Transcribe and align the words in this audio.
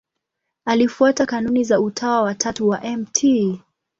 Alifuata 0.65 1.25
kanuni 1.25 1.63
za 1.63 1.79
Utawa 1.81 2.21
wa 2.21 2.35
Tatu 2.35 2.69
wa 2.69 2.81
Mt. 2.81 3.25